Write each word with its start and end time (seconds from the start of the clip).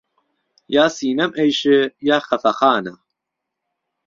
یا 0.75 0.85
سینهم 0.97 1.31
ئهیشێ، 1.37 1.79
یا 2.09 2.17
خهفهخانه 2.27 2.93